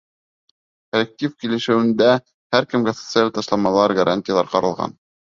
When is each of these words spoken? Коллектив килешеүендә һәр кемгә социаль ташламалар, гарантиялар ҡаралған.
Коллектив 0.93 1.33
килешеүендә 1.43 2.07
һәр 2.57 2.67
кемгә 2.71 2.93
социаль 3.01 3.29
ташламалар, 3.35 3.93
гарантиялар 3.99 4.49
ҡаралған. 4.55 4.97